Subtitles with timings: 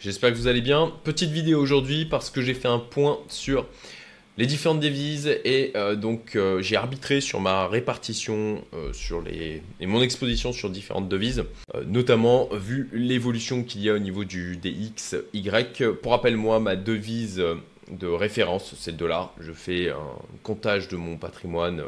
[0.00, 0.92] j'espère que vous allez bien.
[1.04, 3.66] Petite vidéo aujourd'hui parce que j'ai fait un point sur
[4.38, 9.62] les différentes devises et euh, donc euh, j'ai arbitré sur ma répartition euh, sur les
[9.80, 11.44] et mon exposition sur différentes devises,
[11.86, 15.50] notamment vu l'évolution qu'il y a au niveau du DXY.
[16.02, 17.42] Pour rappel, moi, ma devise
[17.90, 19.32] de référence, c'est le dollar.
[19.40, 21.82] Je fais un comptage de mon patrimoine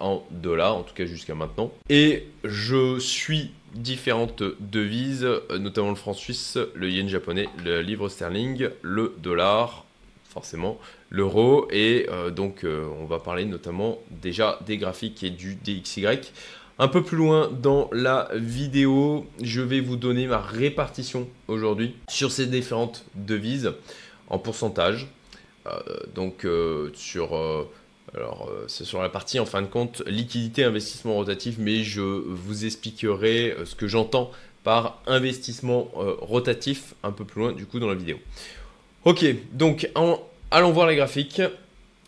[0.00, 1.72] en dollars, en tout cas jusqu'à maintenant.
[1.88, 5.26] Et je suis différentes devises,
[5.58, 9.84] notamment le franc suisse, le yen japonais, le livre sterling, le dollar,
[10.30, 10.78] forcément,
[11.10, 11.68] l'euro.
[11.70, 16.06] Et euh, donc, euh, on va parler notamment déjà des graphiques et du DXY.
[16.78, 22.32] Un peu plus loin dans la vidéo, je vais vous donner ma répartition aujourd'hui sur
[22.32, 23.72] ces différentes devises
[24.28, 25.08] en pourcentage.
[25.66, 25.80] Euh,
[26.14, 26.46] donc,
[26.94, 27.66] sur
[28.16, 32.00] alors, euh, c'est sur la partie, en fin de compte, liquidité, investissement rotatif, mais je
[32.00, 34.30] vous expliquerai euh, ce que j'entends
[34.64, 38.16] par investissement euh, rotatif un peu plus loin, du coup, dans la vidéo.
[39.04, 39.88] Ok, donc,
[40.50, 41.42] allons voir les graphiques.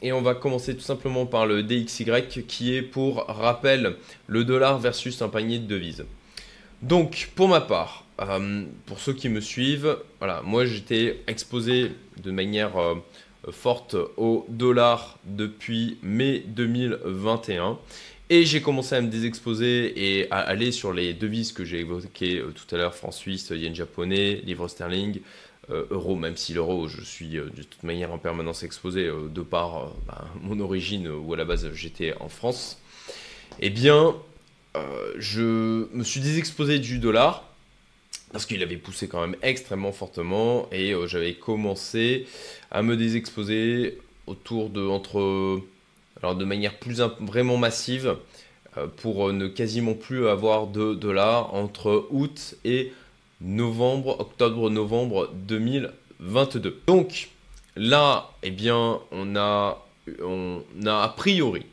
[0.05, 2.05] Et on va commencer tout simplement par le DXY,
[2.49, 3.95] qui est, pour rappel,
[4.27, 6.05] le dollar versus un panier de devises.
[6.83, 8.05] Donc, pour ma part,
[8.87, 12.73] pour ceux qui me suivent, voilà, moi j'étais exposé de manière
[13.51, 17.79] forte au dollar depuis mai 2021.
[18.31, 22.39] Et j'ai commencé à me désexposer et à aller sur les devises que j'ai évoquées
[22.39, 25.21] euh, tout à l'heure, franc suisse, yen japonais, livre sterling,
[25.71, 29.43] euh, euro, même si l'euro, je suis euh, de toute manière en permanence exposé de
[29.43, 32.79] par bah, mon origine où à la base j'étais en France.
[33.61, 34.15] Eh bien,
[35.19, 37.52] je me suis désexposé du dollar
[38.33, 42.27] parce qu'il avait poussé quand même extrêmement fortement et euh, j'avais commencé
[42.71, 45.61] à me désexposer autour de entre
[46.19, 48.17] alors de manière plus vraiment massive
[48.79, 52.93] euh, pour euh, ne quasiment plus avoir de dollars entre août et
[53.41, 57.29] novembre octobre novembre 2022 donc
[57.77, 59.87] là eh bien on a
[60.23, 61.67] on a a priori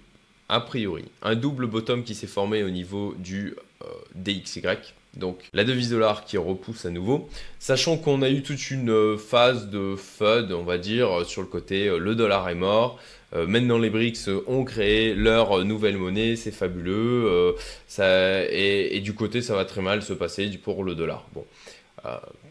[0.50, 3.56] a priori un double bottom qui s'est formé au niveau du
[4.16, 4.62] DXY
[5.16, 9.18] donc la devise dollar qui repousse à nouveau, sachant qu'on a eu toute une euh,
[9.18, 13.00] phase de FUD, on va dire, sur le côté euh, le dollar est mort.
[13.34, 17.56] Euh, maintenant les BRICS ont créé leur nouvelle monnaie, c'est fabuleux.
[18.00, 21.28] et, du côté ça va très mal se passer pour le dollar.
[21.34, 21.46] Bon,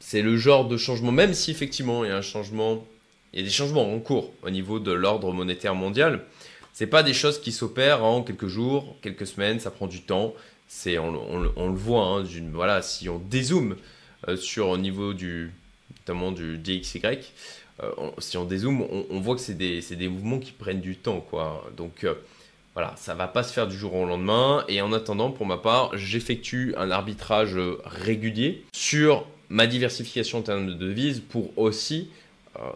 [0.00, 2.84] c'est le genre de changement, même si effectivement il y a un changement,
[3.32, 6.24] il y a des changements en cours au niveau de l'ordre monétaire mondial.
[6.72, 10.34] C'est pas des choses qui s'opèrent en quelques jours, quelques semaines, ça prend du temps
[10.68, 13.76] c'est on, le voit, hein, voilà, si on dézoome
[14.28, 15.50] euh, sur au niveau du
[16.00, 17.00] notamment du DXY,
[17.82, 21.20] euh, si on dézoome, on, voit que c'est des, des, mouvements qui prennent du temps,
[21.20, 21.64] quoi.
[21.76, 22.14] Donc euh,
[22.74, 24.64] voilà, ça va pas se faire du jour au lendemain.
[24.68, 30.66] Et en attendant, pour ma part, j'effectue un arbitrage régulier sur ma diversification en termes
[30.66, 32.10] de devises pour aussi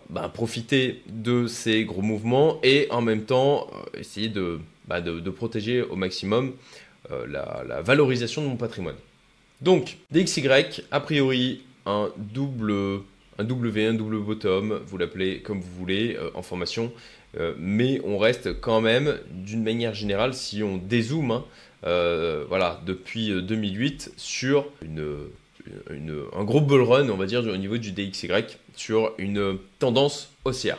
[0.09, 5.83] bah, profiter de ces gros mouvements et en même temps essayer de, bah, de protéger
[5.83, 6.55] au maximum
[7.13, 8.97] euh, la, valorisation de mon patrimoine.
[9.61, 10.49] Donc, DXY,
[10.91, 13.03] a priori, un double,
[13.39, 16.93] un W, un double bottom, vous l'appelez comme vous voulez euh, en formation,
[17.39, 21.45] euh, mais on reste quand même, d'une manière générale, si on dézoome, hein,
[22.49, 25.27] voilà, depuis 2008, sur une,
[26.37, 28.29] un gros bull run, on va dire, au niveau du DXY,
[28.77, 30.79] sur une tendance haussière.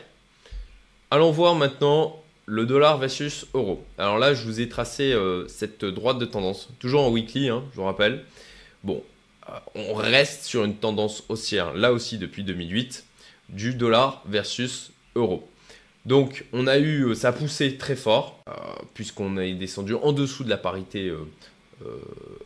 [1.11, 3.83] Allons voir maintenant le dollar versus euro.
[3.97, 7.63] Alors là, je vous ai tracé euh, cette droite de tendance, toujours en weekly, hein,
[7.71, 8.23] je vous rappelle.
[8.83, 9.03] Bon,
[9.49, 13.05] euh, on reste sur une tendance haussière, là aussi depuis 2008,
[13.49, 15.49] du dollar versus euro.
[16.05, 18.39] Donc, on a eu, euh, ça a poussé très fort,
[18.93, 21.11] puisqu'on est descendu en dessous de la parité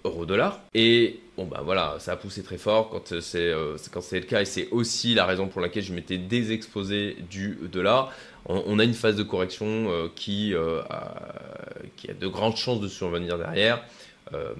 [0.03, 0.59] euro-dollar.
[0.73, 3.53] Et bon, ben voilà, ça a poussé très fort quand c'est
[3.91, 7.57] quand c'est le cas, et c'est aussi la raison pour laquelle je m'étais désexposé du
[7.71, 8.13] dollar
[8.49, 11.33] on, a une phase de correction euh, qui, euh, a,
[11.97, 13.83] qui, a, de grandes chances de survenir derrière.
[14.33, 14.53] Euh,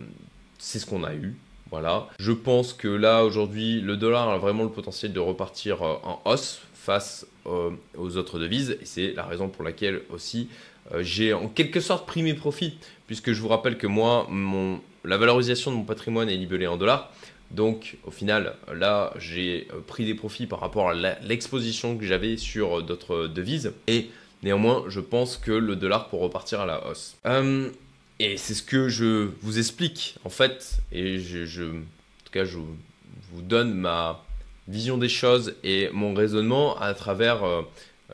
[0.57, 1.35] c'est ce qu'on a eu.
[1.71, 2.07] Voilà.
[2.19, 6.61] Je pense que là, aujourd'hui, le dollar a vraiment le potentiel de repartir en hausse
[6.73, 8.78] face aux autres devises.
[8.81, 10.49] Et c'est la raison pour laquelle aussi
[10.99, 12.78] j'ai en quelque sorte pris mes profits.
[13.07, 14.28] Puisque je vous rappelle que moi,
[15.05, 17.11] la valorisation de mon patrimoine est libellée en dollars.
[17.51, 22.35] Donc au final, là, j'ai euh, pris des profits par rapport à l'exposition que j'avais
[22.35, 23.72] sur euh, d'autres devises.
[23.87, 24.09] Et
[24.43, 27.16] néanmoins, je pense que le dollar pour repartir à la hausse.
[27.25, 27.69] Euh,
[28.19, 30.79] et c'est ce que je vous explique en fait.
[30.91, 34.22] Et en tout cas, je vous donne ma
[34.67, 37.43] vision des choses et mon raisonnement à travers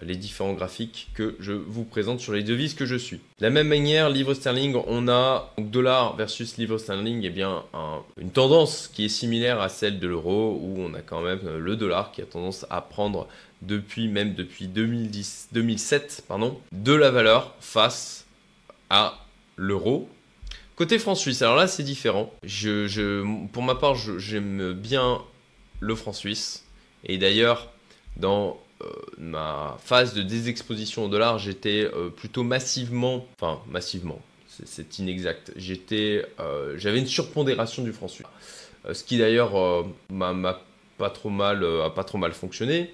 [0.01, 3.17] les différents graphiques que je vous présente sur les devises que je suis.
[3.39, 7.63] De la même manière, livre sterling, on a dollar versus livre sterling, et eh bien
[8.17, 11.75] une tendance qui est similaire à celle de l'euro, où on a quand même le
[11.75, 13.27] dollar qui a tendance à prendre
[13.61, 18.25] depuis même depuis 2010, 2007 pardon, de la valeur face
[18.89, 19.19] à
[19.55, 20.09] l'euro.
[20.75, 22.33] Côté franc suisse, alors là c'est différent.
[23.51, 25.21] Pour ma part, j'aime bien
[25.79, 26.65] le franc suisse.
[27.05, 27.69] Et d'ailleurs,
[28.17, 28.62] dans euh,
[29.18, 35.51] ma phase de désexposition au dollar, j'étais euh, plutôt massivement, enfin massivement, c'est inexact.
[35.56, 38.27] J'étais, euh, j'avais une surpondération du franc suisse,
[38.91, 40.62] ce qui d'ailleurs m'a
[40.97, 42.94] pas trop mal, a pas trop mal fonctionné,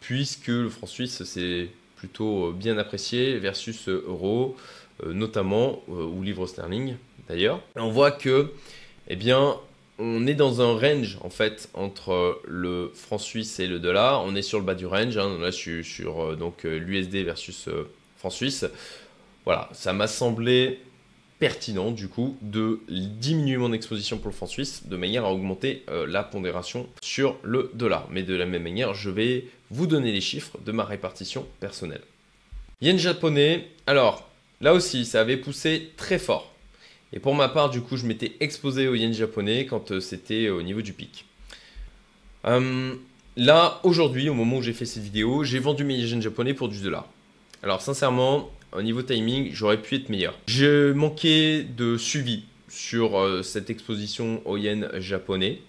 [0.00, 4.56] puisque le franc suisse c'est plutôt bien apprécié versus euro,
[5.04, 6.96] notamment ou livre sterling
[7.28, 7.60] d'ailleurs.
[7.76, 8.52] On voit que,
[9.08, 9.56] eh bien,
[9.98, 14.24] on est dans un range en fait entre le franc suisse et le dollar.
[14.24, 15.16] On est sur le bas du range.
[15.16, 15.38] Hein.
[15.40, 18.64] Là, je suis sur euh, donc euh, l'USD versus euh, franc suisse.
[19.44, 20.80] Voilà, ça m'a semblé
[21.38, 25.84] pertinent du coup de diminuer mon exposition pour le franc suisse de manière à augmenter
[26.06, 28.08] la pondération sur le dollar.
[28.10, 32.00] Mais de la même manière, je vais vous donner les chiffres de ma répartition personnelle.
[32.80, 34.30] Yen japonais, alors
[34.62, 36.53] là aussi, ça avait poussé très fort.
[37.12, 40.48] Et pour ma part, du coup, je m'étais exposé au yen japonais quand euh, c'était
[40.48, 41.26] au niveau du pic.
[42.44, 42.94] Euh,
[43.36, 46.68] là, aujourd'hui, au moment où j'ai fait cette vidéo, j'ai vendu mes yen japonais pour
[46.68, 47.08] du dollar.
[47.62, 50.34] Alors, sincèrement, au niveau timing, j'aurais pu être meilleur.
[50.46, 55.60] Je manquais de suivi sur euh, cette exposition au yen japonais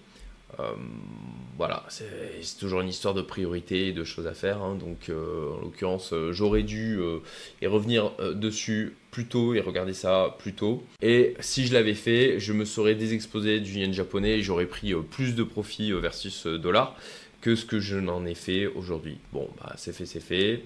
[1.56, 4.62] voilà, c'est toujours une histoire de priorité et de choses à faire.
[4.62, 4.74] Hein.
[4.74, 7.18] donc, euh, en l'occurrence, euh, j'aurais dû euh,
[7.62, 10.84] y revenir dessus plus tôt et regarder ça plus tôt.
[11.00, 14.92] Et si je l'avais fait, je me serais désexposé du yen japonais et j'aurais pris
[15.10, 16.96] plus de profit versus dollar
[17.40, 19.18] que ce que je n'en ai fait aujourd'hui.
[19.32, 20.64] Bon, bah, c'est fait, c'est fait.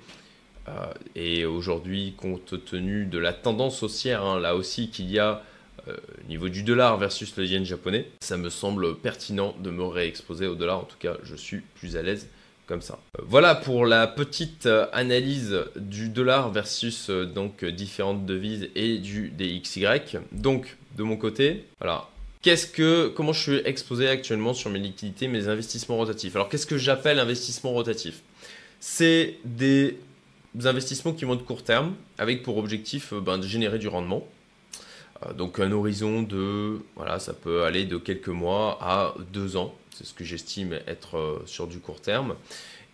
[1.14, 5.44] et aujourd'hui, compte tenu de la tendance haussière, hein, là aussi qu'il y a
[5.88, 9.84] euh, au niveau du dollar versus le yen japonais, ça me semble pertinent de me
[9.84, 10.78] réexposer au dollar.
[10.78, 12.28] En tout cas, je suis plus à l'aise
[12.66, 12.98] comme ça.
[13.18, 19.30] Euh, voilà pour la petite euh, analyse du dollar versus donc différentes devises et du
[19.30, 19.86] DXY.
[20.32, 22.08] Donc de mon côté, voilà.
[23.14, 26.34] Comment je suis exposé actuellement sur mes liquidités, mes investissements rotatifs?
[26.36, 28.22] Alors qu'est-ce que j'appelle investissement rotatif?
[28.80, 29.98] C'est des
[30.64, 34.26] investissements qui vont de court terme avec pour objectif ben, de générer du rendement.
[35.26, 39.74] Euh, donc un horizon de, voilà, ça peut aller de quelques mois à deux ans.
[39.94, 42.36] C'est ce que j'estime être euh, sur du court terme.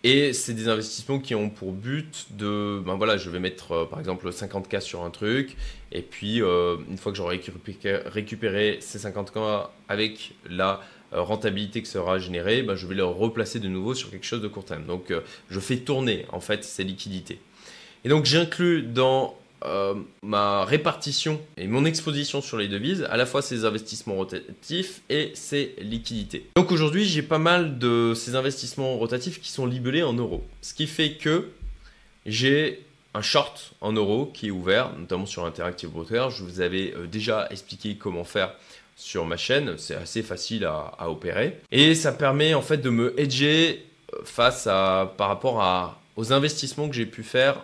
[0.03, 3.85] Et c'est des investissements qui ont pour but de, ben voilà, je vais mettre euh,
[3.85, 5.57] par exemple 50K sur un truc,
[5.91, 7.41] et puis une fois que j'aurai
[8.05, 10.81] récupéré, ces 50K avec la
[11.11, 14.47] rentabilité qui sera générée, ben je vais le replacer de nouveau sur quelque chose de
[14.47, 14.85] court terme.
[14.85, 15.11] Donc
[15.49, 17.39] je fais tourner en fait ces liquidités.
[18.03, 19.35] Et donc j'inclus dans
[19.65, 25.01] euh, ma répartition et mon exposition sur les devises, à la fois ces investissements rotatifs
[25.09, 26.47] et ces liquidités.
[26.55, 30.43] Donc aujourd'hui, j'ai pas mal de ces investissements rotatifs qui sont libellés en euros.
[30.61, 31.49] Ce qui fait que
[32.25, 32.83] j'ai
[33.13, 36.29] un short en euros qui est ouvert, notamment sur Interactive Broker.
[36.29, 38.53] Je vous avais euh, déjà expliqué comment faire
[38.95, 39.75] sur ma chaîne.
[39.77, 41.59] C'est assez facile à, opérer.
[41.71, 46.31] Et ça permet en fait de me hedger euh, face à, par rapport à, aux
[46.31, 47.63] investissements que j'ai pu faire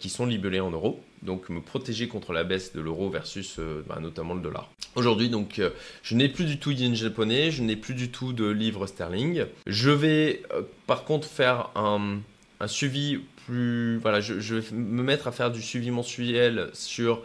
[0.00, 3.84] qui sont libellés en euros donc me protéger contre la baisse de l'euro versus euh,
[3.86, 4.70] bah, notamment le dollar.
[4.94, 5.70] Aujourd'hui, donc, euh,
[6.02, 9.44] je n'ai plus du tout yen japonais, je n'ai plus du tout de livre sterling.
[9.66, 12.20] Je vais euh, par contre faire un,
[12.66, 13.98] suivi plus.
[13.98, 17.22] Voilà, je, vais me mettre à faire du suivi mensuel sur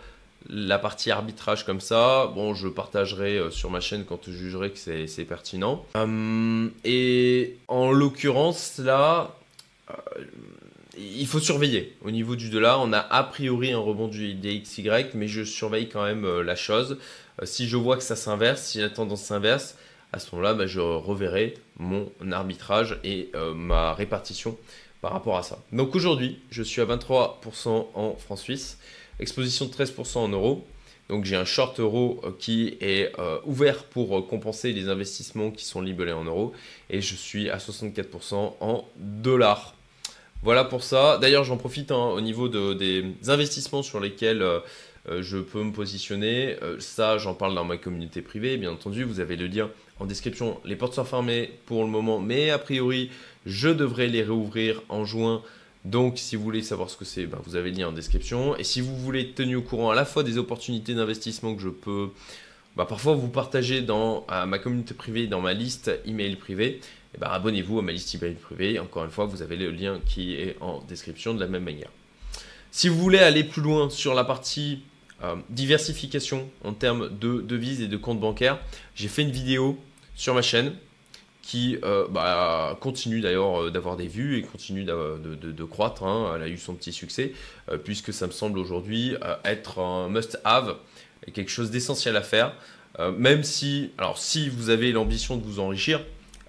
[0.50, 2.32] la partie arbitrage comme ça.
[2.34, 5.86] Bon, je partagerai sur ma chaîne quand je jugerai que c'est pertinent.
[6.84, 9.38] et en l'occurrence, là
[10.98, 11.96] il faut surveiller.
[12.04, 15.90] Au niveau du dollar, on a a priori un rebond du DXY, mais je surveille
[15.90, 16.98] quand même euh, la chose.
[17.42, 19.76] Euh, si je vois que ça s'inverse, si la tendance s'inverse,
[20.12, 24.58] à ce moment-là, bah, je reverrai mon arbitrage et euh, ma répartition
[25.02, 25.60] par rapport à ça.
[25.72, 28.78] Donc aujourd'hui, je suis à 23% en francs suisse,
[29.20, 30.68] exposition de 13% en euros.
[31.10, 33.12] Donc j'ai un short euro qui est
[33.44, 36.54] ouvert pour compenser les investissements qui sont libellés en euros
[36.90, 39.76] et je suis à 64% en dollars.
[40.44, 41.20] Voilà pour ça.
[41.20, 44.60] D'ailleurs, j'en profite hein, au niveau des investissements sur lesquels euh,
[45.10, 46.58] euh, je peux me positionner.
[46.64, 48.58] Euh, ça, j'en parle dans ma communauté privée.
[48.58, 49.70] Bien entendu, vous avez le lien
[50.00, 50.60] en description.
[50.66, 53.12] Les portes sont fermées pour le moment, mais a priori,
[53.46, 55.44] je devrais les réouvrir en juin.
[55.86, 58.56] Donc, si vous voulez savoir ce que c'est, ben, vous avez le lien en description.
[58.58, 61.62] Et si vous voulez être tenu au courant à la fois des opportunités d'investissement que
[61.62, 62.10] je peux
[62.76, 66.80] bah, parfois vous partagez dans ma communauté privée, dans ma liste email privée,
[67.14, 68.80] et bah, abonnez-vous à ma liste email privée.
[68.80, 71.90] Encore une fois, vous avez le lien qui est en description de la même manière.
[72.72, 74.84] Si vous voulez aller plus loin sur la partie
[75.24, 78.60] euh, diversification en termes de devises et de comptes bancaires,
[78.96, 79.78] j'ai fait une vidéo
[80.16, 80.74] sur ma chaîne
[81.42, 86.04] qui euh, bah, continue d'ailleurs euh, d'avoir des vues et continue de, croître.
[86.04, 86.34] Hein.
[86.36, 87.34] Elle a eu son petit succès
[87.84, 90.78] puisque ça me semble aujourd'hui être un must-have
[91.34, 92.56] quelque chose d'essentiel à faire.
[93.18, 96.02] même si, alors si vous avez l'ambition de vous enrichir,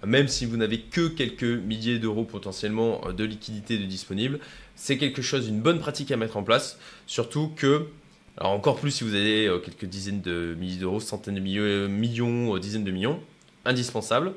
[0.05, 4.41] même si vous n'avez que quelques milliers d'euros potentiellement de liquidité de disponible,
[4.75, 6.79] c'est quelque chose, une bonne pratique à mettre en place.
[7.07, 7.87] Surtout que,
[8.37, 11.63] alors encore plus si vous avez euh, quelques dizaines de milliers d'euros, centaines de millions,
[11.63, 13.21] euh, millions, euh, dizaines de millions,
[13.65, 14.33] indispensable.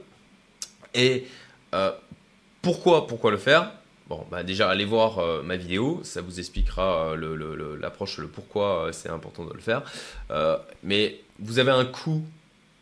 [0.94, 1.26] Et
[2.62, 3.74] pourquoi, pourquoi le faire?
[4.08, 7.16] Bon, bah déjà, allez voir ma vidéo, ça vous expliquera
[7.80, 9.82] l'approche, le, pourquoi c'est important de le faire.
[10.84, 12.24] mais vous avez un coût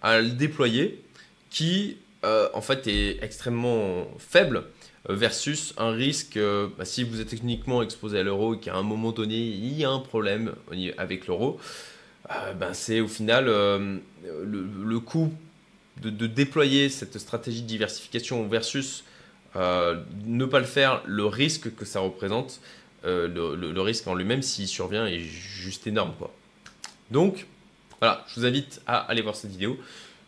[0.01, 1.01] à le déployer
[1.49, 4.65] qui, en fait, est extrêmement faible
[5.09, 8.75] euh, versus un risque, euh, bah, si vous êtes techniquement exposé à l'euro et qu'à
[8.75, 10.53] un moment donné, il y a un problème
[10.97, 11.59] avec l'euro,
[12.31, 15.33] euh, ben c'est au final le, coût
[16.01, 19.03] de, déployer cette stratégie de diversification versus
[19.55, 22.59] ne pas le faire, le risque que ça représente,
[23.03, 26.13] le, risque en lui-même s'il survient est juste énorme.
[26.17, 26.33] Quoi.
[27.11, 27.45] Donc,
[27.99, 29.77] voilà, je vous invite à aller voir cette vidéo.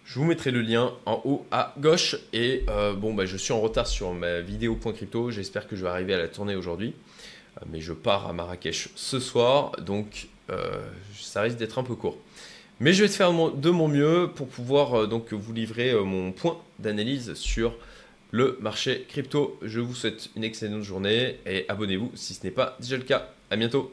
[0.05, 2.15] Je vous mettrai le lien en haut à gauche.
[2.32, 5.32] Et euh, bon, bah, je suis en retard sur ma vidéo point crypto.
[5.32, 6.94] J'espère que je vais arriver à la tourner aujourd'hui.
[7.58, 9.72] Euh, mais je pars à Marrakech ce soir.
[9.82, 10.86] Donc euh,
[11.20, 12.17] ça risque d'être un peu court.
[12.79, 17.34] Mais je vais faire de mon mieux pour pouvoir donc vous livrer mon point d'analyse
[17.34, 17.74] sur
[18.32, 19.60] le marché crypto.
[19.62, 23.29] Je vous souhaite une excellente journée et abonnez-vous si ce n'est pas déjà le cas.
[23.50, 23.91] À bientôt.